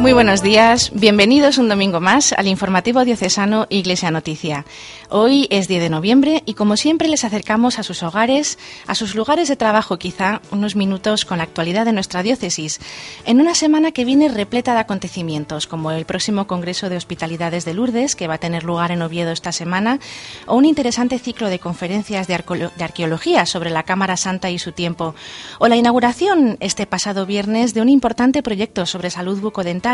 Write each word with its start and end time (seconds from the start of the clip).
Muy 0.00 0.14
buenos 0.14 0.42
días, 0.42 0.92
bienvenidos 0.94 1.58
un 1.58 1.68
domingo 1.68 2.00
más 2.00 2.32
al 2.32 2.46
informativo 2.46 3.04
diocesano 3.04 3.66
Iglesia 3.68 4.10
Noticia. 4.10 4.64
Hoy 5.10 5.46
es 5.50 5.68
10 5.68 5.82
de 5.82 5.90
noviembre 5.90 6.42
y 6.46 6.54
como 6.54 6.78
siempre 6.78 7.06
les 7.06 7.24
acercamos 7.24 7.78
a 7.78 7.82
sus 7.82 8.02
hogares, 8.02 8.58
a 8.86 8.94
sus 8.94 9.14
lugares 9.14 9.48
de 9.48 9.56
trabajo 9.56 9.98
quizá, 9.98 10.40
unos 10.52 10.74
minutos 10.74 11.26
con 11.26 11.36
la 11.36 11.44
actualidad 11.44 11.84
de 11.84 11.92
nuestra 11.92 12.22
diócesis, 12.22 12.80
en 13.26 13.42
una 13.42 13.54
semana 13.54 13.92
que 13.92 14.06
viene 14.06 14.30
repleta 14.30 14.72
de 14.72 14.80
acontecimientos 14.80 15.66
como 15.66 15.90
el 15.90 16.06
próximo 16.06 16.46
Congreso 16.46 16.88
de 16.88 16.96
Hospitalidades 16.96 17.66
de 17.66 17.74
Lourdes 17.74 18.16
que 18.16 18.26
va 18.26 18.34
a 18.34 18.38
tener 18.38 18.64
lugar 18.64 18.92
en 18.92 19.02
Oviedo 19.02 19.32
esta 19.32 19.52
semana 19.52 20.00
o 20.46 20.56
un 20.56 20.64
interesante 20.64 21.18
ciclo 21.18 21.50
de 21.50 21.58
conferencias 21.58 22.26
de, 22.26 22.42
de 22.74 22.84
arqueología 22.84 23.44
sobre 23.44 23.68
la 23.68 23.82
Cámara 23.82 24.16
Santa 24.16 24.48
y 24.48 24.58
su 24.58 24.72
tiempo 24.72 25.14
o 25.58 25.68
la 25.68 25.76
inauguración 25.76 26.56
este 26.60 26.86
pasado 26.86 27.26
viernes 27.26 27.74
de 27.74 27.82
un 27.82 27.90
importante 27.90 28.42
proyecto 28.42 28.86
sobre 28.86 29.10
salud 29.10 29.38
bucodental 29.40 29.89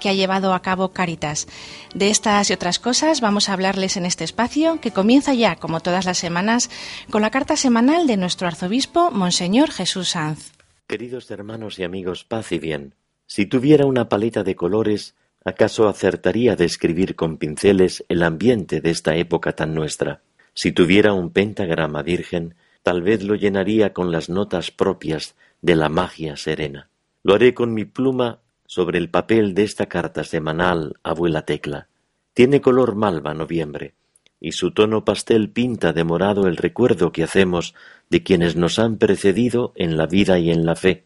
que 0.00 0.08
ha 0.08 0.12
llevado 0.12 0.54
a 0.54 0.62
cabo 0.62 0.92
Caritas. 0.92 1.46
De 1.94 2.10
estas 2.10 2.50
y 2.50 2.52
otras 2.52 2.78
cosas 2.78 3.20
vamos 3.20 3.48
a 3.48 3.52
hablarles 3.52 3.96
en 3.96 4.06
este 4.06 4.24
espacio 4.24 4.80
que 4.80 4.90
comienza 4.90 5.34
ya, 5.34 5.56
como 5.56 5.80
todas 5.80 6.04
las 6.04 6.18
semanas, 6.18 6.70
con 7.10 7.22
la 7.22 7.30
carta 7.30 7.56
semanal 7.56 8.06
de 8.06 8.16
nuestro 8.16 8.46
arzobispo, 8.46 9.10
Monseñor 9.10 9.70
Jesús 9.70 10.10
Sanz. 10.10 10.52
Queridos 10.86 11.30
hermanos 11.30 11.78
y 11.78 11.84
amigos, 11.84 12.24
paz 12.24 12.52
y 12.52 12.58
bien. 12.58 12.94
Si 13.26 13.46
tuviera 13.46 13.86
una 13.86 14.08
paleta 14.08 14.44
de 14.44 14.54
colores, 14.54 15.16
¿acaso 15.44 15.88
acertaría 15.88 16.52
a 16.52 16.56
describir 16.56 17.16
con 17.16 17.38
pinceles 17.38 18.04
el 18.08 18.22
ambiente 18.22 18.80
de 18.80 18.90
esta 18.90 19.16
época 19.16 19.52
tan 19.52 19.74
nuestra? 19.74 20.22
Si 20.54 20.72
tuviera 20.72 21.12
un 21.12 21.30
pentagrama 21.30 22.02
virgen, 22.02 22.54
tal 22.82 23.02
vez 23.02 23.24
lo 23.24 23.34
llenaría 23.34 23.92
con 23.92 24.12
las 24.12 24.28
notas 24.28 24.70
propias 24.70 25.34
de 25.60 25.74
la 25.74 25.88
magia 25.88 26.36
serena. 26.36 26.88
Lo 27.24 27.34
haré 27.34 27.52
con 27.52 27.74
mi 27.74 27.84
pluma 27.84 28.38
sobre 28.66 28.98
el 28.98 29.08
papel 29.08 29.54
de 29.54 29.64
esta 29.64 29.86
carta 29.86 30.24
semanal 30.24 30.96
Abuela 31.02 31.42
Tecla. 31.42 31.88
Tiene 32.34 32.60
color 32.60 32.94
malva 32.94 33.34
noviembre, 33.34 33.94
y 34.40 34.52
su 34.52 34.72
tono 34.72 35.04
pastel 35.04 35.50
pinta 35.50 35.92
de 35.92 36.04
morado 36.04 36.46
el 36.46 36.56
recuerdo 36.56 37.12
que 37.12 37.22
hacemos 37.22 37.74
de 38.10 38.22
quienes 38.22 38.56
nos 38.56 38.78
han 38.78 38.98
precedido 38.98 39.72
en 39.74 39.96
la 39.96 40.06
vida 40.06 40.38
y 40.38 40.50
en 40.50 40.66
la 40.66 40.76
fe. 40.76 41.04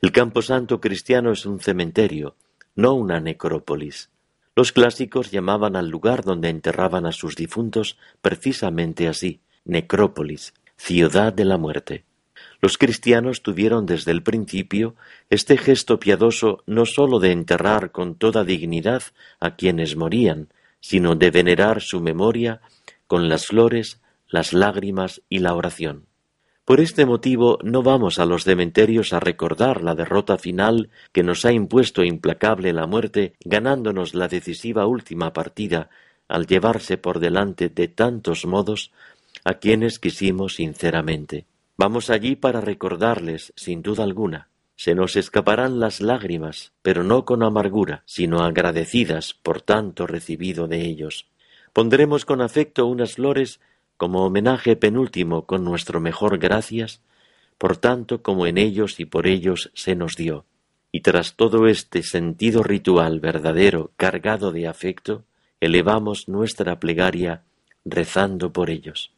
El 0.00 0.12
camposanto 0.12 0.80
cristiano 0.80 1.32
es 1.32 1.46
un 1.46 1.60
cementerio, 1.60 2.34
no 2.74 2.94
una 2.94 3.20
necrópolis. 3.20 4.10
Los 4.56 4.72
clásicos 4.72 5.30
llamaban 5.30 5.76
al 5.76 5.88
lugar 5.88 6.24
donde 6.24 6.48
enterraban 6.48 7.06
a 7.06 7.12
sus 7.12 7.36
difuntos 7.36 7.98
precisamente 8.20 9.08
así, 9.08 9.40
necrópolis, 9.64 10.54
ciudad 10.76 11.32
de 11.32 11.44
la 11.44 11.56
muerte. 11.56 12.04
Los 12.62 12.78
cristianos 12.78 13.42
tuvieron 13.42 13.86
desde 13.86 14.12
el 14.12 14.22
principio 14.22 14.94
este 15.30 15.58
gesto 15.58 15.98
piadoso 15.98 16.62
no 16.64 16.86
sólo 16.86 17.18
de 17.18 17.32
enterrar 17.32 17.90
con 17.90 18.14
toda 18.14 18.44
dignidad 18.44 19.02
a 19.40 19.56
quienes 19.56 19.96
morían, 19.96 20.46
sino 20.78 21.16
de 21.16 21.32
venerar 21.32 21.80
su 21.82 22.00
memoria 22.00 22.60
con 23.08 23.28
las 23.28 23.48
flores, 23.48 24.00
las 24.28 24.52
lágrimas 24.52 25.22
y 25.28 25.40
la 25.40 25.54
oración. 25.54 26.06
Por 26.64 26.78
este 26.78 27.04
motivo 27.04 27.58
no 27.64 27.82
vamos 27.82 28.20
a 28.20 28.26
los 28.26 28.44
cementerios 28.44 29.12
a 29.12 29.18
recordar 29.18 29.82
la 29.82 29.96
derrota 29.96 30.38
final 30.38 30.90
que 31.10 31.24
nos 31.24 31.44
ha 31.44 31.52
impuesto 31.52 32.04
implacable 32.04 32.72
la 32.72 32.86
muerte, 32.86 33.34
ganándonos 33.44 34.14
la 34.14 34.28
decisiva 34.28 34.86
última 34.86 35.32
partida 35.32 35.90
al 36.28 36.46
llevarse 36.46 36.96
por 36.96 37.18
delante 37.18 37.70
de 37.70 37.88
tantos 37.88 38.46
modos 38.46 38.92
a 39.42 39.54
quienes 39.54 39.98
quisimos 39.98 40.54
sinceramente. 40.54 41.46
Vamos 41.76 42.10
allí 42.10 42.36
para 42.36 42.60
recordarles, 42.60 43.52
sin 43.56 43.82
duda 43.82 44.04
alguna. 44.04 44.48
Se 44.76 44.94
nos 44.94 45.16
escaparán 45.16 45.80
las 45.80 46.00
lágrimas, 46.00 46.72
pero 46.82 47.04
no 47.04 47.24
con 47.24 47.42
amargura, 47.42 48.02
sino 48.06 48.40
agradecidas 48.42 49.34
por 49.34 49.62
tanto 49.62 50.06
recibido 50.06 50.68
de 50.68 50.82
ellos. 50.82 51.28
Pondremos 51.72 52.24
con 52.24 52.40
afecto 52.40 52.86
unas 52.86 53.14
flores 53.14 53.60
como 53.96 54.24
homenaje 54.24 54.76
penúltimo 54.76 55.46
con 55.46 55.64
nuestro 55.64 56.00
mejor 56.00 56.38
gracias, 56.38 57.00
por 57.58 57.76
tanto 57.76 58.22
como 58.22 58.46
en 58.46 58.58
ellos 58.58 58.98
y 58.98 59.04
por 59.04 59.26
ellos 59.26 59.70
se 59.74 59.94
nos 59.94 60.16
dio. 60.16 60.44
Y 60.90 61.00
tras 61.00 61.36
todo 61.36 61.68
este 61.68 62.02
sentido 62.02 62.62
ritual 62.62 63.20
verdadero 63.20 63.92
cargado 63.96 64.52
de 64.52 64.66
afecto, 64.66 65.24
elevamos 65.60 66.28
nuestra 66.28 66.80
plegaria 66.80 67.44
rezando 67.84 68.52
por 68.52 68.68
ellos. 68.68 69.12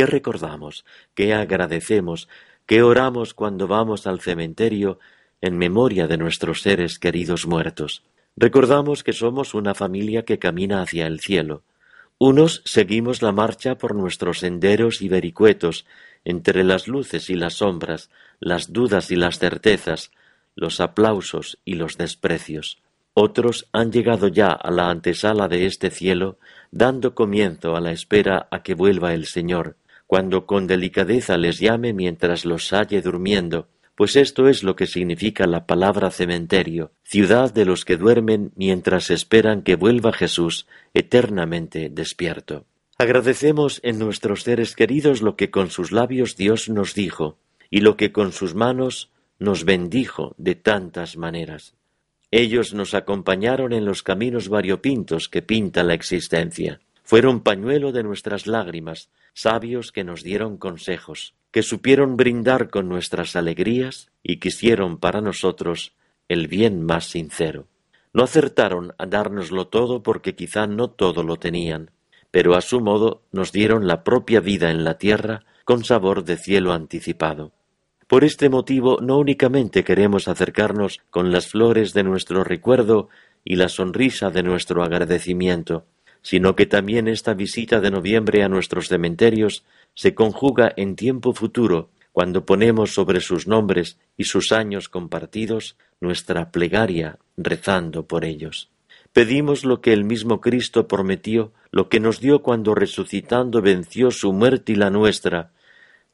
¿Qué 0.00 0.06
recordamos? 0.06 0.86
¿Qué 1.14 1.34
agradecemos? 1.34 2.26
¿Qué 2.64 2.82
oramos 2.82 3.34
cuando 3.34 3.68
vamos 3.68 4.06
al 4.06 4.20
cementerio 4.20 4.98
en 5.42 5.58
memoria 5.58 6.06
de 6.06 6.16
nuestros 6.16 6.62
seres 6.62 6.98
queridos 6.98 7.46
muertos? 7.46 8.02
Recordamos 8.34 9.04
que 9.04 9.12
somos 9.12 9.52
una 9.52 9.74
familia 9.74 10.24
que 10.24 10.38
camina 10.38 10.80
hacia 10.80 11.06
el 11.06 11.20
cielo. 11.20 11.64
Unos 12.16 12.62
seguimos 12.64 13.20
la 13.20 13.32
marcha 13.32 13.76
por 13.76 13.94
nuestros 13.94 14.38
senderos 14.38 15.02
y 15.02 15.10
vericuetos, 15.10 15.84
entre 16.24 16.64
las 16.64 16.88
luces 16.88 17.28
y 17.28 17.34
las 17.34 17.56
sombras, 17.56 18.08
las 18.38 18.72
dudas 18.72 19.10
y 19.10 19.16
las 19.16 19.38
certezas, 19.38 20.12
los 20.54 20.80
aplausos 20.80 21.58
y 21.66 21.74
los 21.74 21.98
desprecios. 21.98 22.78
Otros 23.12 23.68
han 23.72 23.92
llegado 23.92 24.28
ya 24.28 24.48
a 24.52 24.70
la 24.70 24.88
antesala 24.88 25.46
de 25.46 25.66
este 25.66 25.90
cielo, 25.90 26.38
dando 26.70 27.14
comienzo 27.14 27.76
a 27.76 27.82
la 27.82 27.92
espera 27.92 28.48
a 28.50 28.62
que 28.62 28.72
vuelva 28.72 29.12
el 29.12 29.26
Señor, 29.26 29.76
cuando 30.10 30.44
con 30.44 30.66
delicadeza 30.66 31.38
les 31.38 31.60
llame 31.60 31.92
mientras 31.92 32.44
los 32.44 32.72
halle 32.72 33.00
durmiendo, 33.00 33.68
pues 33.94 34.16
esto 34.16 34.48
es 34.48 34.64
lo 34.64 34.74
que 34.74 34.88
significa 34.88 35.46
la 35.46 35.66
palabra 35.66 36.10
cementerio, 36.10 36.90
ciudad 37.04 37.54
de 37.54 37.64
los 37.64 37.84
que 37.84 37.96
duermen 37.96 38.50
mientras 38.56 39.12
esperan 39.12 39.62
que 39.62 39.76
vuelva 39.76 40.12
Jesús 40.12 40.66
eternamente 40.94 41.90
despierto. 41.90 42.64
Agradecemos 42.98 43.78
en 43.84 44.00
nuestros 44.00 44.42
seres 44.42 44.74
queridos 44.74 45.22
lo 45.22 45.36
que 45.36 45.52
con 45.52 45.70
sus 45.70 45.92
labios 45.92 46.34
Dios 46.34 46.68
nos 46.68 46.92
dijo, 46.92 47.38
y 47.70 47.82
lo 47.82 47.96
que 47.96 48.10
con 48.10 48.32
sus 48.32 48.56
manos 48.56 49.12
nos 49.38 49.64
bendijo 49.64 50.34
de 50.38 50.56
tantas 50.56 51.16
maneras. 51.16 51.76
Ellos 52.32 52.74
nos 52.74 52.94
acompañaron 52.94 53.72
en 53.72 53.84
los 53.84 54.02
caminos 54.02 54.48
variopintos 54.48 55.28
que 55.28 55.42
pinta 55.42 55.84
la 55.84 55.94
existencia. 55.94 56.80
Fueron 57.10 57.40
pañuelo 57.40 57.90
de 57.90 58.04
nuestras 58.04 58.46
lágrimas, 58.46 59.10
sabios 59.34 59.90
que 59.90 60.04
nos 60.04 60.22
dieron 60.22 60.58
consejos, 60.58 61.34
que 61.50 61.64
supieron 61.64 62.16
brindar 62.16 62.70
con 62.70 62.88
nuestras 62.88 63.34
alegrías 63.34 64.12
y 64.22 64.36
quisieron 64.36 64.96
para 64.96 65.20
nosotros 65.20 65.92
el 66.28 66.46
bien 66.46 66.86
más 66.86 67.06
sincero. 67.06 67.66
No 68.12 68.22
acertaron 68.22 68.94
a 68.96 69.06
dárnoslo 69.06 69.66
todo 69.66 70.04
porque 70.04 70.36
quizá 70.36 70.68
no 70.68 70.88
todo 70.88 71.24
lo 71.24 71.34
tenían, 71.34 71.90
pero 72.30 72.54
a 72.54 72.60
su 72.60 72.80
modo 72.80 73.22
nos 73.32 73.50
dieron 73.50 73.88
la 73.88 74.04
propia 74.04 74.38
vida 74.38 74.70
en 74.70 74.84
la 74.84 74.96
tierra 74.96 75.44
con 75.64 75.82
sabor 75.82 76.22
de 76.22 76.36
cielo 76.36 76.72
anticipado. 76.72 77.50
Por 78.06 78.22
este 78.22 78.48
motivo 78.48 78.98
no 79.00 79.18
únicamente 79.18 79.82
queremos 79.82 80.28
acercarnos 80.28 81.00
con 81.10 81.32
las 81.32 81.48
flores 81.48 81.92
de 81.92 82.04
nuestro 82.04 82.44
recuerdo 82.44 83.08
y 83.44 83.56
la 83.56 83.68
sonrisa 83.68 84.30
de 84.30 84.44
nuestro 84.44 84.84
agradecimiento, 84.84 85.86
sino 86.22 86.54
que 86.56 86.66
también 86.66 87.08
esta 87.08 87.34
visita 87.34 87.80
de 87.80 87.90
noviembre 87.90 88.42
a 88.42 88.48
nuestros 88.48 88.88
cementerios 88.88 89.64
se 89.94 90.14
conjuga 90.14 90.72
en 90.76 90.96
tiempo 90.96 91.32
futuro, 91.32 91.90
cuando 92.12 92.44
ponemos 92.44 92.92
sobre 92.92 93.20
sus 93.20 93.46
nombres 93.46 93.98
y 94.16 94.24
sus 94.24 94.52
años 94.52 94.88
compartidos 94.88 95.76
nuestra 96.00 96.50
plegaria 96.50 97.18
rezando 97.36 98.06
por 98.06 98.24
ellos. 98.24 98.70
Pedimos 99.12 99.64
lo 99.64 99.80
que 99.80 99.92
el 99.92 100.04
mismo 100.04 100.40
Cristo 100.40 100.86
prometió, 100.86 101.52
lo 101.72 101.88
que 101.88 102.00
nos 102.00 102.20
dio 102.20 102.42
cuando 102.42 102.74
resucitando 102.74 103.60
venció 103.60 104.10
su 104.10 104.32
muerte 104.32 104.72
y 104.72 104.76
la 104.76 104.90
nuestra, 104.90 105.52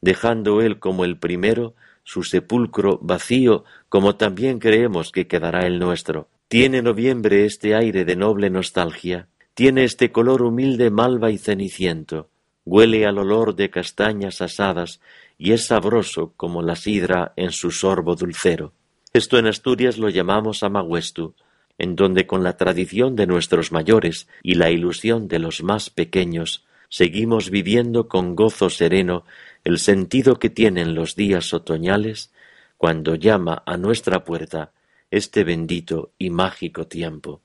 dejando 0.00 0.62
él 0.62 0.78
como 0.78 1.04
el 1.04 1.18
primero 1.18 1.74
su 2.04 2.22
sepulcro 2.22 2.98
vacío, 3.02 3.64
como 3.88 4.14
también 4.14 4.60
creemos 4.60 5.10
que 5.10 5.26
quedará 5.26 5.66
el 5.66 5.78
nuestro. 5.78 6.28
Tiene 6.48 6.80
noviembre 6.80 7.44
este 7.44 7.74
aire 7.74 8.04
de 8.04 8.14
noble 8.14 8.48
nostalgia, 8.48 9.28
tiene 9.56 9.84
este 9.84 10.12
color 10.12 10.42
humilde 10.42 10.90
malva 10.90 11.30
y 11.30 11.38
ceniciento, 11.38 12.28
huele 12.66 13.06
al 13.06 13.16
olor 13.16 13.56
de 13.56 13.70
castañas 13.70 14.42
asadas 14.42 15.00
y 15.38 15.52
es 15.52 15.68
sabroso 15.68 16.34
como 16.36 16.60
la 16.60 16.76
sidra 16.76 17.32
en 17.36 17.52
su 17.52 17.70
sorbo 17.70 18.16
dulcero. 18.16 18.74
Esto 19.14 19.38
en 19.38 19.46
Asturias 19.46 19.96
lo 19.96 20.10
llamamos 20.10 20.62
amaguestu, 20.62 21.32
en 21.78 21.96
donde 21.96 22.26
con 22.26 22.44
la 22.44 22.58
tradición 22.58 23.16
de 23.16 23.26
nuestros 23.26 23.72
mayores 23.72 24.28
y 24.42 24.56
la 24.56 24.70
ilusión 24.70 25.26
de 25.26 25.38
los 25.38 25.62
más 25.62 25.88
pequeños, 25.88 26.66
seguimos 26.90 27.48
viviendo 27.48 28.08
con 28.08 28.36
gozo 28.36 28.68
sereno 28.68 29.24
el 29.64 29.78
sentido 29.78 30.38
que 30.38 30.50
tienen 30.50 30.94
los 30.94 31.16
días 31.16 31.54
otoñales 31.54 32.30
cuando 32.76 33.14
llama 33.14 33.62
a 33.64 33.78
nuestra 33.78 34.22
puerta 34.22 34.72
este 35.10 35.44
bendito 35.44 36.10
y 36.18 36.28
mágico 36.28 36.86
tiempo. 36.86 37.40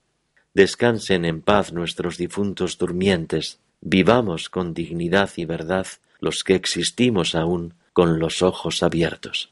Descansen 0.54 1.24
en 1.24 1.42
paz 1.42 1.72
nuestros 1.72 2.18
difuntos 2.18 2.78
durmientes, 2.78 3.60
vivamos 3.80 4.50
con 4.50 4.74
dignidad 4.74 5.30
y 5.38 5.46
verdad 5.46 5.88
los 6.20 6.44
que 6.44 6.56
existimos 6.56 7.36
aún 7.36 7.74
con 7.94 8.20
los 8.20 8.42
ojos 8.42 8.84
abiertos. 8.84 9.52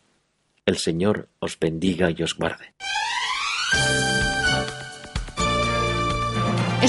El 0.66 0.78
Señor 0.78 1.30
os 1.40 1.57
bendiga 1.57 2.12
y 2.12 2.22
os 2.22 2.36
guarde. 2.36 2.74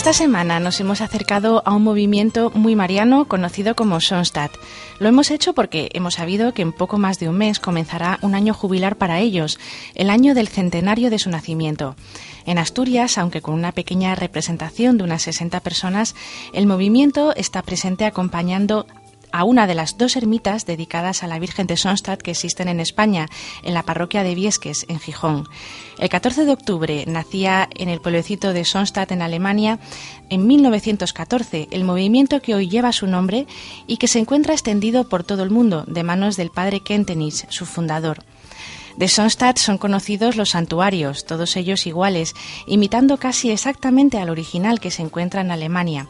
Esta 0.01 0.15
semana 0.15 0.61
nos 0.61 0.81
hemos 0.81 1.03
acercado 1.03 1.63
a 1.67 1.75
un 1.75 1.85
movimiento 1.85 2.51
muy 2.55 2.75
mariano 2.75 3.29
conocido 3.29 3.77
como 3.77 4.01
Sonstadt. 4.01 4.51
Lo 4.99 5.11
hemos 5.11 5.31
hecho 5.31 5.53
porque 5.53 5.91
hemos 5.93 6.15
sabido 6.15 6.55
que 6.55 6.63
en 6.63 6.73
poco 6.73 6.97
más 6.97 7.19
de 7.19 7.29
un 7.29 7.37
mes 7.37 7.61
comenzará 7.61 8.19
un 8.23 8.35
año 8.35 8.55
jubilar 8.55 8.97
para 8.97 9.19
ellos, 9.21 9.61
el 9.95 10.09
año 10.09 10.35
del 10.35 10.49
centenario 10.49 11.11
de 11.11 11.19
su 11.19 11.29
nacimiento. 11.29 11.97
En 12.47 12.57
Asturias, 12.57 13.19
aunque 13.19 13.43
con 13.43 13.53
una 13.53 13.73
pequeña 13.73 14.15
representación 14.15 14.97
de 14.97 15.05
unas 15.05 15.21
60 15.21 15.61
personas, 15.61 16.15
el 16.55 16.67
movimiento 16.67 17.35
está 17.37 17.61
presente 17.61 18.07
acompañando 18.07 18.87
a 19.33 19.45
una 19.45 19.67
de 19.67 19.75
las 19.75 19.99
dos 19.99 20.17
ermitas 20.17 20.67
dedicadas 20.67 21.23
a 21.23 21.27
la 21.27 21.39
Virgen 21.39 21.67
de 21.67 21.77
Sonstadt 21.77 22.23
que 22.23 22.33
existen 22.33 22.69
en 22.69 22.81
España, 22.81 23.29
en 23.63 23.75
la 23.75 23.83
parroquia 23.83 24.23
de 24.23 24.35
Viesques, 24.35 24.87
en 24.89 24.99
Gijón. 24.99 25.49
El 25.99 26.09
14 26.09 26.45
de 26.45 26.53
octubre 26.53 27.05
nacía 27.07 27.69
en 27.75 27.89
el 27.89 28.01
pueblecito 28.01 28.53
de 28.53 28.65
Sonstadt, 28.65 29.13
en 29.13 29.23
Alemania, 29.23 29.79
en 30.29 30.47
1914, 30.47 31.69
el 31.71 31.85
movimiento 31.85 32.41
que 32.41 32.55
hoy 32.55 32.69
lleva 32.69 32.93
su 32.93 33.07
nombre 33.07 33.47
y 33.87 33.97
que 33.97 34.09
se 34.09 34.19
encuentra 34.19 34.55
extendido 34.55 35.09
por 35.09 35.25
todo 35.25 35.43
el 35.43 35.51
mundo, 35.51 35.85
de 35.87 36.03
manos 36.03 36.37
del 36.37 36.51
padre 36.51 36.81
Kentenich, 36.81 37.49
su 37.51 37.67
fundador. 37.67 38.25
De 38.97 39.09
Sonstadt 39.09 39.59
son 39.59 39.79
conocidos 39.79 40.37
los 40.37 40.51
santuarios, 40.51 41.25
todos 41.25 41.57
ellos 41.57 41.87
iguales, 41.87 42.35
imitando 42.67 43.19
casi 43.19 43.51
exactamente 43.51 44.19
al 44.19 44.31
original 44.31 44.81
que 44.81 44.91
se 44.91 45.03
encuentra 45.03 45.41
en 45.41 45.51
Alemania. 45.51 46.09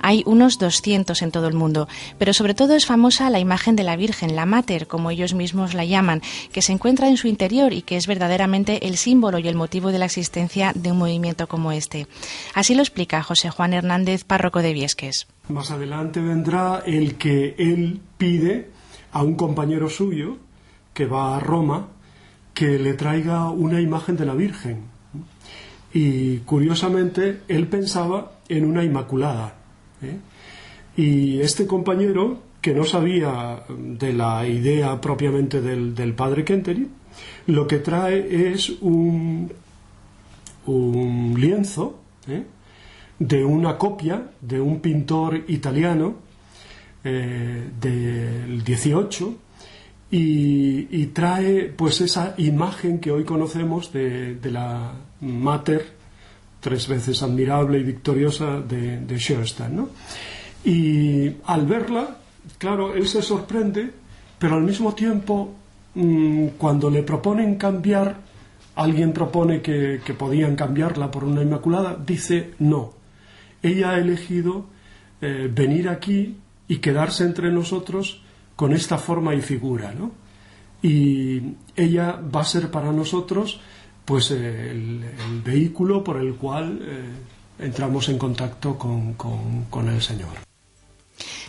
Hay 0.00 0.22
unos 0.26 0.58
200 0.58 1.22
en 1.22 1.30
todo 1.30 1.46
el 1.46 1.54
mundo, 1.54 1.88
pero 2.18 2.32
sobre 2.32 2.54
todo 2.54 2.74
es 2.74 2.86
famosa 2.86 3.30
la 3.30 3.38
imagen 3.38 3.76
de 3.76 3.84
la 3.84 3.96
Virgen, 3.96 4.34
la 4.34 4.46
Mater, 4.46 4.88
como 4.88 5.10
ellos 5.10 5.34
mismos 5.34 5.74
la 5.74 5.84
llaman, 5.84 6.22
que 6.52 6.62
se 6.62 6.72
encuentra 6.72 7.08
en 7.08 7.16
su 7.16 7.28
interior 7.28 7.72
y 7.72 7.82
que 7.82 7.96
es 7.96 8.06
verdaderamente 8.06 8.88
el 8.88 8.96
símbolo 8.96 9.38
y 9.38 9.46
el 9.46 9.54
motivo 9.54 9.92
de 9.92 9.98
la 9.98 10.06
existencia 10.06 10.72
de 10.74 10.90
un 10.90 10.98
movimiento 10.98 11.46
como 11.46 11.70
este. 11.70 12.08
Así 12.54 12.74
lo 12.74 12.82
explica 12.82 13.22
José 13.22 13.50
Juan 13.50 13.74
Hernández, 13.74 14.24
párroco 14.24 14.60
de 14.60 14.72
Viesques. 14.72 15.28
Más 15.48 15.70
adelante 15.70 16.20
vendrá 16.20 16.82
el 16.86 17.16
que 17.16 17.54
él 17.58 18.00
pide 18.18 18.70
a 19.12 19.22
un 19.22 19.34
compañero 19.34 19.88
suyo 19.88 20.38
que 20.94 21.06
va 21.06 21.36
a 21.36 21.40
Roma 21.40 21.88
que 22.54 22.78
le 22.78 22.94
traiga 22.94 23.50
una 23.50 23.80
imagen 23.80 24.16
de 24.16 24.26
la 24.26 24.34
Virgen. 24.34 24.84
Y 25.92 26.38
curiosamente, 26.38 27.40
él 27.48 27.66
pensaba 27.66 28.32
en 28.48 28.64
una 28.64 28.84
Inmaculada. 28.84 29.54
¿eh? 30.02 30.16
Y 30.96 31.40
este 31.40 31.66
compañero, 31.66 32.40
que 32.60 32.74
no 32.74 32.84
sabía 32.84 33.64
de 33.68 34.12
la 34.12 34.46
idea 34.46 35.00
propiamente 35.00 35.60
del, 35.60 36.14
padre 36.14 36.44
Kentery, 36.44 36.88
lo 37.46 37.66
que 37.66 37.78
trae 37.78 38.52
es 38.52 38.70
un, 38.80 39.52
un 40.66 41.34
lienzo 41.38 42.00
¿eh? 42.28 42.44
de 43.18 43.44
una 43.44 43.76
copia 43.76 44.30
de 44.40 44.60
un 44.60 44.80
pintor 44.80 45.44
italiano 45.48 46.14
eh, 47.04 47.68
del 47.80 48.62
18 48.62 49.36
y, 50.14 51.06
trae 51.06 51.72
pues 51.74 52.02
esa 52.02 52.34
imagen 52.36 52.98
que 52.98 53.10
hoy 53.10 53.24
conocemos 53.24 53.92
de, 53.92 54.38
la 54.44 54.92
Mater, 55.22 55.86
tres 56.60 56.86
veces 56.86 57.22
admirable 57.22 57.78
y 57.78 57.82
victoriosa 57.82 58.60
de, 58.60 58.98
de 59.00 59.70
¿no? 59.70 59.88
Y 60.64 61.32
al 61.46 61.66
verla, 61.66 62.18
claro, 62.58 62.94
él 62.94 63.08
se 63.08 63.22
sorprende, 63.22 63.90
pero 64.38 64.56
al 64.56 64.64
mismo 64.64 64.94
tiempo, 64.94 65.54
mm, 65.94 66.48
cuando 66.58 66.90
le 66.90 67.02
proponen 67.02 67.56
cambiar, 67.56 68.16
alguien 68.74 69.14
propone 69.14 69.62
que, 69.62 69.98
podían 70.18 70.56
cambiarla 70.56 71.10
por 71.10 71.24
una 71.24 71.40
Inmaculada, 71.42 71.96
dice 71.96 72.52
no. 72.58 72.92
Ella 73.62 73.92
ha 73.92 73.98
elegido 73.98 74.66
eh, 75.22 75.50
venir 75.50 75.88
aquí 75.88 76.36
y 76.68 76.78
quedarse 76.78 77.24
entre 77.24 77.50
nosotros 77.50 78.21
con 78.56 78.72
esta 78.72 78.98
forma 78.98 79.34
y 79.34 79.40
figura, 79.40 79.92
¿no? 79.92 80.12
Y 80.82 81.54
ella 81.76 82.20
va 82.20 82.40
a 82.40 82.44
ser 82.44 82.70
para 82.70 82.92
nosotros 82.92 83.60
pues 84.04 84.30
el, 84.32 85.04
vehículo 85.44 86.02
por 86.02 86.16
el 86.16 86.34
cual 86.34 86.80
eh, 86.82 87.64
entramos 87.64 88.08
en 88.08 88.18
contacto 88.18 88.76
con 88.76 89.88
el 89.88 90.02
Señor. 90.02 90.51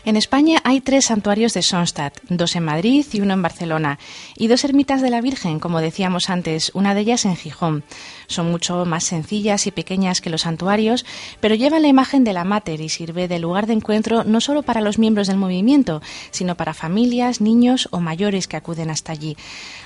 En 0.05 0.17
España 0.17 0.59
hay 0.65 0.81
tres 0.81 1.05
santuarios 1.05 1.53
de 1.53 1.61
Sonstadt, 1.61 2.19
dos 2.27 2.57
en 2.57 2.65
Madrid 2.65 3.05
y 3.13 3.21
uno 3.21 3.35
en 3.35 3.41
Barcelona, 3.41 3.99
y 4.35 4.47
dos 4.47 4.65
ermitas 4.65 5.01
de 5.01 5.09
la 5.09 5.21
Virgen, 5.21 5.61
como 5.61 5.79
decíamos 5.79 6.29
antes, 6.29 6.71
una 6.73 6.93
de 6.93 6.99
ellas 6.99 7.23
en 7.23 7.37
Gijón. 7.37 7.85
Son 8.27 8.51
mucho 8.51 8.83
más 8.83 9.05
sencillas 9.05 9.65
y 9.65 9.71
pequeñas 9.71 10.19
que 10.19 10.29
los 10.29 10.41
santuarios, 10.41 11.05
pero 11.39 11.55
llevan 11.55 11.83
la 11.83 11.87
imagen 11.87 12.25
de 12.25 12.33
la 12.33 12.43
Mater 12.43 12.81
y 12.81 12.89
sirve 12.89 13.29
de 13.29 13.39
lugar 13.39 13.65
de 13.65 13.73
encuentro 13.73 14.25
no 14.25 14.41
solo 14.41 14.63
para 14.63 14.81
los 14.81 14.99
miembros 14.99 15.27
del 15.27 15.37
movimiento, 15.37 16.01
sino 16.31 16.55
para 16.55 16.73
familias, 16.73 17.39
niños 17.39 17.87
o 17.91 18.01
mayores 18.01 18.49
que 18.49 18.57
acuden 18.57 18.89
hasta 18.89 19.13
allí. 19.13 19.37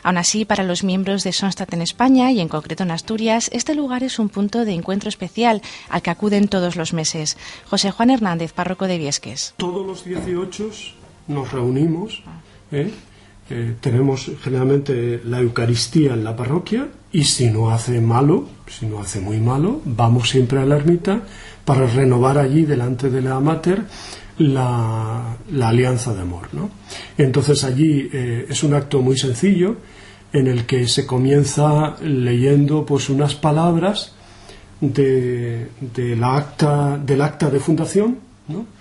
Aún 0.02 0.18
así, 0.18 0.46
para 0.46 0.64
los 0.64 0.84
miembros 0.84 1.24
de 1.24 1.32
Sonstadt 1.32 1.74
en 1.74 1.84
España 1.84 2.32
y 2.32 2.40
en 2.40 2.48
concreto 2.48 2.82
en 2.82 2.90
Asturias, 2.90 3.52
este 3.54 3.76
lugar 3.76 4.04
es 4.04 4.18
un 4.18 4.30
punto 4.30 4.66
de 4.66 4.74
encuentro 4.74 5.10
especial 5.10 5.62
al 5.90 6.02
que 6.02 6.10
acuden 6.10 6.48
todos 6.48 6.76
los 6.76 6.94
meses. 6.94 7.38
José 7.70 7.92
Juan 7.92 8.10
Hernández, 8.10 8.52
párroco 8.52 8.88
de 8.88 8.98
Viesques. 8.98 9.54
18 10.08 10.70
nos 11.28 11.52
reunimos, 11.52 12.24
¿eh? 12.72 12.92
Eh, 13.50 13.76
tenemos 13.80 14.30
generalmente 14.42 15.22
la 15.24 15.40
Eucaristía 15.40 16.14
en 16.14 16.24
la 16.26 16.36
parroquia 16.36 16.90
y 17.14 17.24
si 17.24 17.48
no 17.50 17.70
hace 17.70 18.02
malo, 18.02 18.46
si 18.68 18.86
no 18.86 19.00
hace 19.00 19.22
muy 19.22 19.40
malo, 19.40 19.82
vamos 19.86 20.30
siempre 20.30 20.60
a 20.60 20.66
la 20.66 20.76
ermita 20.76 21.22
para 21.64 21.88
renovar 21.88 22.38
allí 22.38 22.66
delante 22.66 23.10
de 23.10 23.22
la 23.22 23.40
Mater 23.40 23.86
la, 24.40 25.38
alianza 25.62 26.14
de 26.14 26.22
amor. 26.22 26.50
¿no? 26.52 26.70
Entonces 27.18 27.64
allí 27.64 28.10
eh, 28.12 28.48
es 28.50 28.64
un 28.64 28.74
acto 28.74 29.02
muy 29.02 29.18
sencillo 29.18 29.78
en 30.34 30.48
el 30.48 30.66
que 30.66 30.86
se 30.88 31.06
comienza 31.06 31.96
leyendo 32.02 32.86
pues 32.86 33.10
unas 33.10 33.34
palabras 33.36 34.14
de, 34.82 35.70
la 36.18 36.36
acta, 36.36 36.98
del 36.98 37.22
acta 37.22 37.50
de 37.50 37.60
fundación, 37.60 38.20
¿no? 38.50 38.77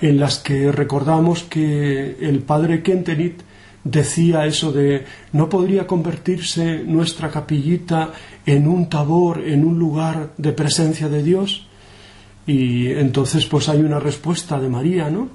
En 0.00 0.18
las 0.18 0.38
que 0.38 0.72
recordamos 0.72 1.42
que 1.44 2.16
el 2.20 2.40
padre 2.40 2.82
Kentenit 2.82 3.42
decía 3.84 4.46
eso 4.46 4.72
de 4.72 5.04
no 5.32 5.48
podría 5.48 5.86
convertirse 5.86 6.82
nuestra 6.84 7.30
capillita 7.30 8.12
en 8.44 8.68
un 8.68 8.88
tabor, 8.88 9.42
en 9.46 9.64
un 9.64 9.78
lugar 9.78 10.32
de 10.36 10.52
presencia 10.52 11.08
de 11.08 11.22
Dios. 11.22 11.66
Y 12.46 12.88
entonces 12.88 13.46
pues 13.46 13.68
hay 13.68 13.80
una 13.80 14.00
respuesta 14.00 14.58
de 14.58 14.68
María, 14.68 15.10
¿no? 15.10 15.28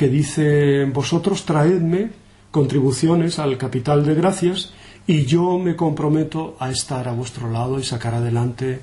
que 0.00 0.08
dice 0.08 0.86
vosotros 0.86 1.44
traedme 1.44 2.08
contribuciones 2.50 3.38
al 3.38 3.58
capital 3.58 4.02
de 4.02 4.14
gracias 4.14 4.72
y 5.06 5.26
yo 5.26 5.58
me 5.58 5.76
comprometo 5.76 6.56
a 6.58 6.70
estar 6.70 7.06
a 7.06 7.12
vuestro 7.12 7.50
lado 7.50 7.78
y 7.78 7.84
sacar 7.84 8.14
adelante 8.14 8.80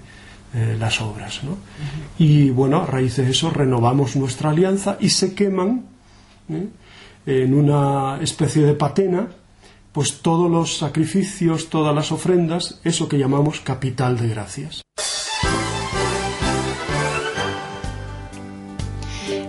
eh, 0.54 0.76
las 0.80 1.02
obras. 1.02 1.44
¿no? 1.44 1.58
Y 2.18 2.50
bueno, 2.50 2.84
a 2.84 2.86
raíz 2.86 3.18
de 3.18 3.30
eso 3.30 3.50
renovamos 3.50 4.16
nuestra 4.16 4.52
alianza 4.52 4.98
y 5.00 5.10
se 5.10 5.34
queman 5.34 5.86
¿eh? 6.50 6.68
en 7.26 7.54
una 7.54 8.20
especie 8.22 8.64
de 8.64 8.74
patena 8.74 9.28
pues 9.92 10.22
todos 10.22 10.50
los 10.52 10.78
sacrificios, 10.78 11.70
todas 11.70 11.96
las 11.96 12.12
ofrendas, 12.12 12.80
eso 12.84 13.10
que 13.10 13.18
llamamos 13.18 13.62
capital 13.62 14.16
de 14.20 14.28
gracias. 14.28 14.87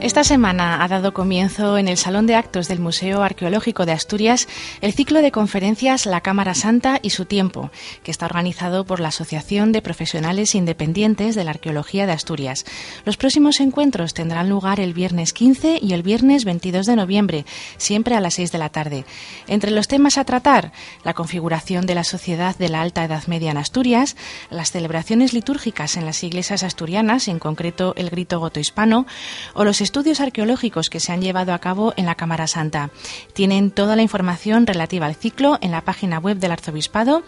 Esta 0.09 0.25
semana 0.25 0.83
ha 0.83 0.89
dado 0.89 1.13
comienzo 1.13 1.77
en 1.77 1.87
el 1.87 1.99
Salón 1.99 2.27
de 2.27 2.35
Actos 2.35 2.67
del 2.67 2.81
Museo 2.81 3.23
Arqueológico 3.23 3.85
de 3.85 3.93
Asturias 3.93 4.49
el 4.81 4.95
ciclo 4.95 5.21
de 5.21 5.31
conferencias 5.31 6.07
La 6.07 6.23
Cámara 6.23 6.55
Santa 6.55 6.99
y 7.03 7.11
su 7.11 7.27
tiempo, 7.27 7.71
que 8.03 8.11
está 8.11 8.25
organizado 8.25 8.87
por 8.87 9.01
la 9.01 9.09
Asociación 9.09 9.71
de 9.71 9.83
Profesionales 9.83 10.55
Independientes 10.55 11.35
de 11.35 11.45
la 11.45 11.51
Arqueología 11.51 12.07
de 12.07 12.13
Asturias. 12.13 12.65
Los 13.05 13.19
próximos 13.19 13.61
encuentros 13.61 14.15
tendrán 14.15 14.49
lugar 14.49 14.81
el 14.81 14.95
viernes 14.95 15.35
15 15.35 15.79
y 15.83 15.93
el 15.93 16.03
viernes 16.03 16.47
22 16.47 16.87
de 16.87 16.97
noviembre, 16.97 17.45
siempre 17.77 18.15
a 18.15 18.21
las 18.23 18.33
6 18.33 18.51
de 18.51 18.59
la 18.59 18.71
tarde. 18.71 19.05
Entre 19.47 19.71
los 19.71 19.89
temas 19.89 20.17
a 20.17 20.25
tratar, 20.25 20.73
la 21.05 21.13
configuración 21.13 21.85
de 21.85 21.95
la 21.95 22.05
sociedad 22.05 22.57
de 22.57 22.71
la 22.71 22.81
Alta 22.81 23.05
Edad 23.05 23.27
Media 23.27 23.51
en 23.51 23.59
Asturias, 23.59 24.17
las 24.49 24.71
celebraciones 24.71 25.35
litúrgicas 25.35 25.99
en 25.99 26.07
las 26.07 26.25
iglesias 26.25 26.63
asturianas, 26.63 27.29
en 27.29 27.39
concreto 27.39 27.93
el 27.99 28.09
grito 28.09 28.41
goto 28.41 28.59
hispano, 28.59 29.07
o 29.53 29.65
los 29.65 29.83
estudios 29.83 29.98
estudios 29.99 30.21
arqueológicos 30.21 30.91
que 30.91 31.01
se 31.01 31.11
han 31.11 31.21
llevado 31.21 31.53
a 31.53 31.59
cabo 31.59 31.93
en 31.97 32.07
la 32.07 32.15
Cámara 32.15 32.47
Santa. 32.47 32.91
Tienen 33.33 33.73
toda 33.73 33.97
la 33.97 34.03
información 34.03 34.65
relativa 34.65 35.07
al 35.07 35.17
ciclo 35.17 35.59
en 35.61 35.73
la 35.73 35.81
página 35.81 36.21
web 36.21 36.37
del 36.37 36.53
Arzobispado 36.53 37.25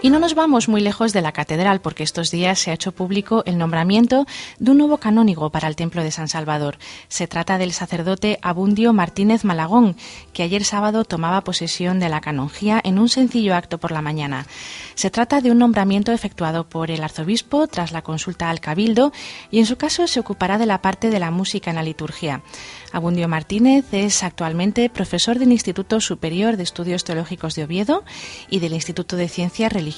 Y 0.05 0.11
no 0.11 0.19
nos 0.19 0.35
vamos 0.35 0.69
muy 0.69 0.81
lejos 0.81 1.13
de 1.13 1.23
la 1.23 1.31
catedral 1.31 1.81
porque 1.81 2.03
estos 2.03 2.29
días 2.29 2.59
se 2.59 2.69
ha 2.69 2.75
hecho 2.75 2.91
público 2.91 3.41
el 3.47 3.57
nombramiento 3.57 4.27
de 4.59 4.69
un 4.69 4.77
nuevo 4.77 4.97
canónigo 4.97 5.49
para 5.49 5.67
el 5.67 5.75
Templo 5.75 6.03
de 6.03 6.11
San 6.11 6.27
Salvador. 6.27 6.77
Se 7.07 7.25
trata 7.25 7.57
del 7.57 7.73
sacerdote 7.73 8.37
Abundio 8.43 8.93
Martínez 8.93 9.43
Malagón, 9.43 9.95
que 10.31 10.43
ayer 10.43 10.63
sábado 10.63 11.05
tomaba 11.05 11.41
posesión 11.41 11.99
de 11.99 12.09
la 12.09 12.21
canonjía 12.21 12.79
en 12.83 12.99
un 12.99 13.09
sencillo 13.09 13.55
acto 13.55 13.79
por 13.79 13.91
la 13.91 14.03
mañana. 14.03 14.45
Se 14.93 15.09
trata 15.09 15.41
de 15.41 15.49
un 15.49 15.57
nombramiento 15.57 16.11
efectuado 16.11 16.69
por 16.69 16.91
el 16.91 17.03
arzobispo 17.03 17.65
tras 17.65 17.91
la 17.91 18.03
consulta 18.03 18.51
al 18.51 18.59
cabildo 18.59 19.11
y 19.49 19.57
en 19.57 19.65
su 19.65 19.75
caso 19.75 20.05
se 20.05 20.19
ocupará 20.19 20.59
de 20.59 20.67
la 20.67 20.83
parte 20.83 21.09
de 21.09 21.19
la 21.19 21.31
música 21.31 21.71
en 21.71 21.77
la 21.77 21.83
liturgia. 21.83 22.43
Abundio 22.91 23.27
Martínez 23.27 23.85
es 23.91 24.21
actualmente 24.21 24.87
profesor 24.91 25.39
del 25.39 25.51
Instituto 25.51 25.99
Superior 25.99 26.57
de 26.57 26.63
Estudios 26.63 27.03
Teológicos 27.03 27.55
de 27.55 27.63
Oviedo 27.63 28.03
y 28.51 28.59
del 28.59 28.73
Instituto 28.73 29.15
de 29.15 29.29
Ciencias 29.29 29.73
Religiosas. 29.73 29.94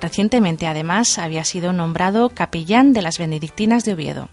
Recientemente, 0.00 0.66
además, 0.66 1.18
había 1.18 1.44
sido 1.44 1.72
nombrado 1.72 2.30
capellán 2.30 2.92
de 2.92 3.02
las 3.02 3.18
Benedictinas 3.18 3.84
de 3.84 3.94
Oviedo. 3.94 4.28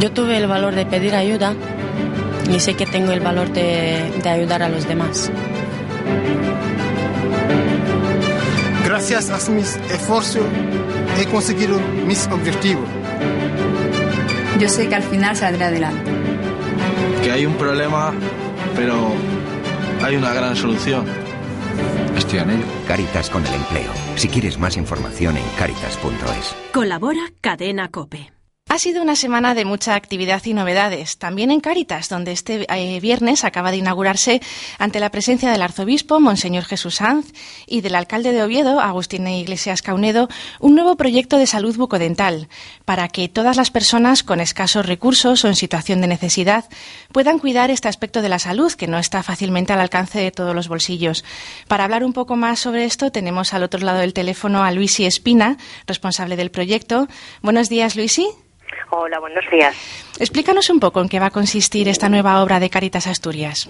Yo 0.00 0.12
tuve 0.12 0.36
el 0.36 0.46
valor 0.46 0.74
de 0.74 0.86
pedir 0.86 1.14
ayuda 1.14 1.54
y 2.50 2.60
sé 2.60 2.74
que 2.74 2.86
tengo 2.86 3.12
el 3.12 3.20
valor 3.20 3.52
de, 3.52 4.12
de 4.22 4.28
ayudar 4.28 4.62
a 4.62 4.68
los 4.68 4.86
demás. 4.86 5.30
Gracias 8.84 9.30
a 9.30 9.50
mis 9.50 9.76
esfuerzos 9.90 10.44
he 11.18 11.26
conseguido 11.26 11.78
mis 12.06 12.26
objetivos. 12.28 12.84
Yo 14.60 14.68
sé 14.68 14.88
que 14.88 14.94
al 14.94 15.02
final 15.02 15.36
saldré 15.36 15.64
adelante. 15.64 16.10
Que 17.22 17.32
hay 17.32 17.46
un 17.46 17.54
problema, 17.54 18.12
pero 18.74 19.12
hay 20.02 20.16
una 20.16 20.32
gran 20.32 20.56
solución. 20.56 21.25
Estoy 22.16 22.38
en 22.40 22.50
ello. 22.50 22.64
Caritas 22.86 23.30
con 23.30 23.44
el 23.46 23.54
empleo. 23.54 23.92
Si 24.16 24.28
quieres 24.28 24.58
más 24.58 24.76
información 24.76 25.36
en 25.36 25.44
caritas.es. 25.58 26.56
Colabora 26.72 27.32
Cadena 27.40 27.88
Cope. 27.90 28.35
Ha 28.68 28.80
sido 28.80 29.00
una 29.00 29.14
semana 29.14 29.54
de 29.54 29.64
mucha 29.64 29.94
actividad 29.94 30.44
y 30.44 30.52
novedades, 30.52 31.18
también 31.18 31.52
en 31.52 31.60
Cáritas, 31.60 32.08
donde 32.08 32.32
este 32.32 32.66
eh, 32.68 32.98
viernes 32.98 33.44
acaba 33.44 33.70
de 33.70 33.76
inaugurarse, 33.76 34.42
ante 34.78 34.98
la 34.98 35.12
presencia 35.12 35.52
del 35.52 35.62
arzobispo, 35.62 36.18
Monseñor 36.18 36.64
Jesús 36.64 36.96
Sanz, 36.96 37.32
y 37.68 37.80
del 37.80 37.94
alcalde 37.94 38.32
de 38.32 38.42
Oviedo, 38.42 38.80
Agustín 38.80 39.28
Iglesias 39.28 39.82
Caunedo, 39.82 40.28
un 40.58 40.74
nuevo 40.74 40.96
proyecto 40.96 41.38
de 41.38 41.46
salud 41.46 41.76
bucodental, 41.76 42.48
para 42.84 43.06
que 43.06 43.28
todas 43.28 43.56
las 43.56 43.70
personas 43.70 44.24
con 44.24 44.40
escasos 44.40 44.84
recursos 44.84 45.44
o 45.44 45.48
en 45.48 45.54
situación 45.54 46.00
de 46.00 46.08
necesidad 46.08 46.64
puedan 47.12 47.38
cuidar 47.38 47.70
este 47.70 47.86
aspecto 47.86 48.20
de 48.20 48.30
la 48.30 48.40
salud, 48.40 48.72
que 48.72 48.88
no 48.88 48.98
está 48.98 49.22
fácilmente 49.22 49.74
al 49.74 49.80
alcance 49.80 50.18
de 50.18 50.32
todos 50.32 50.56
los 50.56 50.66
bolsillos. 50.66 51.24
Para 51.68 51.84
hablar 51.84 52.02
un 52.02 52.12
poco 52.12 52.34
más 52.34 52.58
sobre 52.58 52.84
esto, 52.84 53.12
tenemos 53.12 53.54
al 53.54 53.62
otro 53.62 53.78
lado 53.78 54.00
del 54.00 54.12
teléfono 54.12 54.64
a 54.64 54.72
Luisi 54.72 55.06
Espina, 55.06 55.56
responsable 55.86 56.34
del 56.34 56.50
proyecto. 56.50 57.06
Buenos 57.42 57.68
días, 57.68 57.94
Luisi. 57.94 58.26
Hola, 58.90 59.18
buenos 59.18 59.44
días. 59.50 59.74
Explícanos 60.20 60.70
un 60.70 60.80
poco 60.80 61.00
en 61.00 61.08
qué 61.08 61.20
va 61.20 61.26
a 61.26 61.30
consistir 61.30 61.88
esta 61.88 62.08
nueva 62.08 62.42
obra 62.42 62.60
de 62.60 62.70
Caritas 62.70 63.06
Asturias. 63.06 63.68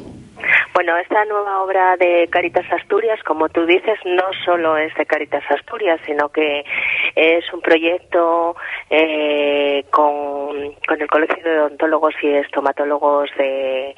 Bueno, 0.75 0.97
esta 0.99 1.25
nueva 1.25 1.63
obra 1.63 1.97
de 1.97 2.29
Caritas 2.31 2.71
Asturias, 2.71 3.19
como 3.25 3.49
tú 3.49 3.65
dices, 3.65 3.99
no 4.05 4.25
solo 4.45 4.77
es 4.77 4.95
de 4.95 5.07
Caritas 5.07 5.43
Asturias, 5.51 5.99
sino 6.05 6.29
que 6.29 6.65
es 7.15 7.51
un 7.53 7.63
proyecto 7.63 8.55
eh, 8.91 9.85
con, 9.91 10.75
con 10.87 11.01
el 11.01 11.09
Colegio 11.09 11.43
de 11.43 11.61
Odontólogos 11.61 12.15
y 12.23 12.29
Estomatólogos 12.29 13.31
de, 13.39 13.97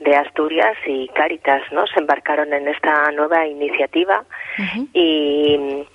de 0.00 0.16
Asturias 0.16 0.76
y 0.86 1.08
Caritas, 1.08 1.62
¿no? 1.72 1.86
Se 1.86 2.00
embarcaron 2.00 2.52
en 2.52 2.68
esta 2.68 3.10
nueva 3.12 3.46
iniciativa 3.46 4.24
y 4.92 5.86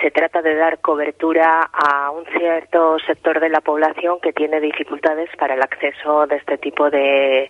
se 0.00 0.10
trata 0.10 0.42
de 0.42 0.54
dar 0.54 0.80
cobertura 0.80 1.62
a 1.72 2.10
un 2.10 2.24
cierto 2.26 2.98
sector 3.06 3.40
de 3.40 3.48
la 3.48 3.60
población 3.60 4.18
que 4.22 4.32
tiene 4.32 4.60
dificultades 4.60 5.30
para 5.38 5.54
el 5.54 5.62
acceso 5.62 6.26
de 6.26 6.36
este 6.36 6.58
tipo 6.58 6.90
de, 6.90 7.48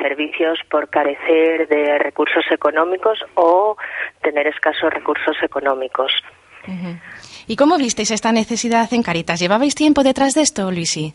servicios 0.00 0.58
por 0.70 0.88
carecer 0.88 1.68
de 1.68 1.98
recursos 1.98 2.44
económicos 2.50 3.18
o 3.34 3.76
tener 4.22 4.46
escasos 4.46 4.92
recursos 4.92 5.36
económicos. 5.42 6.12
¿Y 7.46 7.56
cómo 7.56 7.76
visteis 7.76 8.10
esta 8.10 8.32
necesidad 8.32 8.92
en 8.92 9.02
Caritas? 9.02 9.38
¿Llevabais 9.38 9.74
tiempo 9.74 10.02
detrás 10.02 10.34
de 10.34 10.42
esto, 10.42 10.70
Luisi? 10.70 11.14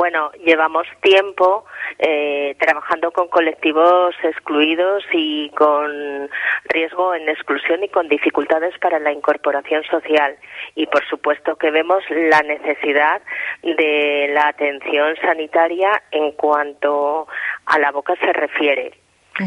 Bueno, 0.00 0.32
llevamos 0.42 0.86
tiempo 1.02 1.66
eh, 1.98 2.56
trabajando 2.58 3.10
con 3.10 3.28
colectivos 3.28 4.14
excluidos 4.22 5.04
y 5.12 5.50
con 5.50 6.30
riesgo 6.70 7.14
en 7.14 7.28
exclusión 7.28 7.84
y 7.84 7.88
con 7.90 8.08
dificultades 8.08 8.72
para 8.78 8.98
la 8.98 9.12
incorporación 9.12 9.84
social. 9.84 10.36
Y 10.74 10.86
por 10.86 11.06
supuesto 11.06 11.56
que 11.56 11.70
vemos 11.70 12.02
la 12.08 12.40
necesidad 12.40 13.20
de 13.62 14.30
la 14.32 14.48
atención 14.48 15.16
sanitaria 15.16 15.90
en 16.12 16.32
cuanto 16.32 17.28
a 17.66 17.78
la 17.78 17.92
boca 17.92 18.16
se 18.22 18.32
refiere. 18.32 18.92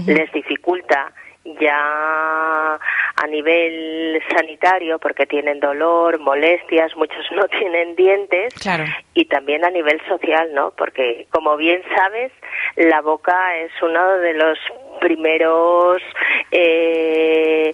Les 0.06 0.32
dificulta 0.34 1.12
ya 1.60 2.80
a 3.16 3.28
nivel 3.28 4.22
sanitario 4.36 5.00
porque 5.00 5.26
tienen 5.26 5.60
dolor, 5.60 6.20
molestias, 6.20 6.96
muchos 6.96 7.26
no 7.36 7.48
tienen 7.60 7.96
dientes 7.96 8.54
y 9.14 9.26
también 9.26 9.64
a 9.66 9.70
nivel 9.70 10.02
social, 10.08 10.54
¿no? 10.54 10.72
Porque 10.78 11.28
como 11.30 11.56
bien 11.58 11.82
sabes, 11.96 12.32
la 12.76 13.02
boca 13.02 13.58
es 13.58 13.72
uno 13.82 14.18
de 14.18 14.34
los 14.34 14.58
primeros 15.00 16.02
eh, 16.52 17.74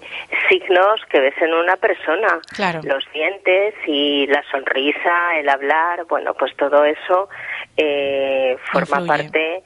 signos 0.50 1.02
que 1.10 1.20
ves 1.20 1.36
en 1.42 1.54
una 1.54 1.78
persona. 1.78 2.40
Los 2.84 3.06
dientes 3.14 3.76
y 3.86 4.28
la 4.28 4.44
sonrisa, 4.52 5.38
el 5.38 5.48
hablar, 5.48 6.06
bueno, 6.06 6.34
pues 6.34 6.56
todo 6.58 6.84
eso 6.86 7.30
eh, 7.78 8.58
forma 8.72 9.06
parte 9.06 9.64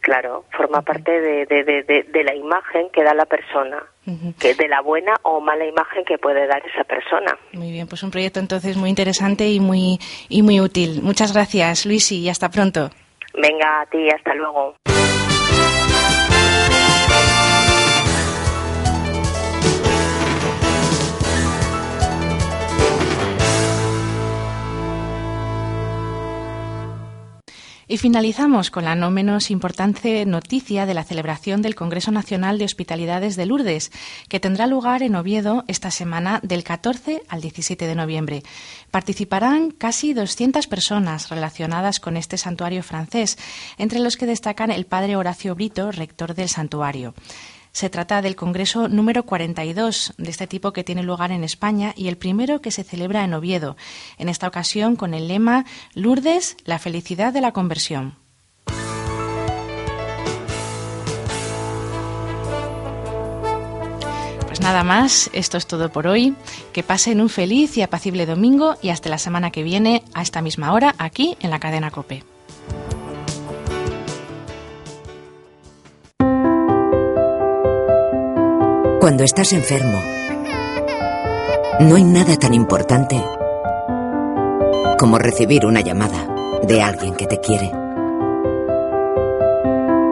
Claro, 0.00 0.46
forma 0.56 0.80
parte 0.80 1.20
de, 1.20 1.44
de, 1.44 2.04
de, 2.08 2.24
la 2.24 2.34
imagen 2.34 2.88
que 2.90 3.04
da 3.04 3.12
la 3.12 3.26
persona, 3.26 3.84
que 4.38 4.54
de 4.54 4.68
la 4.68 4.80
buena 4.80 5.14
o 5.22 5.40
mala 5.40 5.64
imagen 5.66 6.04
que 6.04 6.18
puede 6.18 6.46
dar 6.46 6.62
esa 6.66 6.84
persona. 6.84 7.38
Muy 7.52 7.70
bien, 7.70 7.86
pues 7.86 8.02
un 8.02 8.10
proyecto 8.10 8.40
entonces 8.40 8.76
muy 8.76 8.90
interesante 8.90 9.48
y 9.48 9.60
muy 9.60 9.98
y 10.28 10.42
muy 10.42 10.60
útil. 10.60 11.00
Muchas 11.02 11.32
gracias, 11.32 11.86
Luis, 11.86 12.10
y 12.12 12.28
hasta 12.28 12.50
pronto. 12.50 12.90
Venga, 13.34 13.82
a 13.82 13.86
ti, 13.86 14.08
hasta 14.10 14.34
luego. 14.34 14.74
Y 27.90 27.98
finalizamos 27.98 28.70
con 28.70 28.84
la 28.84 28.94
no 28.94 29.10
menos 29.10 29.50
importante 29.50 30.24
noticia 30.24 30.86
de 30.86 30.94
la 30.94 31.02
celebración 31.02 31.60
del 31.60 31.74
Congreso 31.74 32.12
Nacional 32.12 32.56
de 32.56 32.64
Hospitalidades 32.64 33.34
de 33.34 33.46
Lourdes, 33.46 33.90
que 34.28 34.38
tendrá 34.38 34.68
lugar 34.68 35.02
en 35.02 35.16
Oviedo 35.16 35.64
esta 35.66 35.90
semana 35.90 36.38
del 36.44 36.62
14 36.62 37.24
al 37.28 37.40
17 37.40 37.88
de 37.88 37.94
noviembre. 37.96 38.42
Participarán 38.92 39.72
casi 39.72 40.14
200 40.14 40.68
personas 40.68 41.30
relacionadas 41.30 41.98
con 41.98 42.16
este 42.16 42.38
santuario 42.38 42.84
francés, 42.84 43.36
entre 43.76 43.98
los 43.98 44.16
que 44.16 44.26
destacan 44.26 44.70
el 44.70 44.86
padre 44.86 45.16
Horacio 45.16 45.56
Brito, 45.56 45.90
rector 45.90 46.36
del 46.36 46.48
santuario. 46.48 47.12
Se 47.72 47.90
trata 47.90 48.22
del 48.22 48.36
Congreso 48.36 48.88
número 48.88 49.24
42 49.24 50.14
de 50.18 50.30
este 50.30 50.46
tipo 50.46 50.72
que 50.72 50.84
tiene 50.84 51.02
lugar 51.02 51.32
en 51.32 51.44
España 51.44 51.92
y 51.96 52.08
el 52.08 52.16
primero 52.16 52.60
que 52.60 52.70
se 52.70 52.84
celebra 52.84 53.24
en 53.24 53.34
Oviedo, 53.34 53.76
en 54.18 54.28
esta 54.28 54.48
ocasión 54.48 54.96
con 54.96 55.14
el 55.14 55.28
lema 55.28 55.64
Lourdes, 55.94 56.56
la 56.64 56.78
felicidad 56.78 57.32
de 57.32 57.40
la 57.40 57.52
conversión. 57.52 58.20
nada 64.60 64.84
más, 64.84 65.30
esto 65.32 65.58
es 65.58 65.66
todo 65.66 65.90
por 65.90 66.06
hoy. 66.06 66.34
Que 66.72 66.82
pasen 66.82 67.20
un 67.20 67.28
feliz 67.28 67.76
y 67.76 67.82
apacible 67.82 68.26
domingo 68.26 68.76
y 68.82 68.90
hasta 68.90 69.08
la 69.08 69.18
semana 69.18 69.50
que 69.50 69.62
viene 69.62 70.04
a 70.14 70.22
esta 70.22 70.42
misma 70.42 70.72
hora 70.72 70.94
aquí 70.98 71.36
en 71.40 71.50
la 71.50 71.58
cadena 71.58 71.90
Cope. 71.90 72.22
Cuando 79.10 79.24
estás 79.24 79.52
enfermo, 79.52 80.00
no 81.80 81.96
hay 81.96 82.04
nada 82.04 82.36
tan 82.36 82.54
importante 82.54 83.20
como 85.00 85.18
recibir 85.18 85.66
una 85.66 85.80
llamada 85.80 86.28
de 86.62 86.80
alguien 86.80 87.16
que 87.16 87.26
te 87.26 87.40
quiere. 87.40 87.72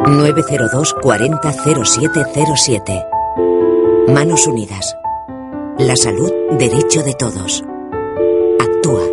902 0.05 0.95
40 1.01 1.53
0707. 1.53 3.07
Manos 4.09 4.49
Unidas. 4.49 4.97
La 5.79 5.95
salud, 5.95 6.33
derecho 6.59 7.05
de 7.05 7.15
todos. 7.15 7.63
Actúa. 8.59 9.05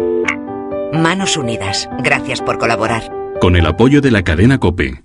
Manos 0.94 1.38
Unidas. 1.38 1.88
Gracias 2.04 2.42
por 2.42 2.58
colaborar. 2.58 3.04
Con 3.39 3.56
el 3.56 3.68
apoyo 3.68 4.01
de 4.01 4.10
la 4.10 4.24
cadena 4.24 4.58
Cope. 4.58 5.04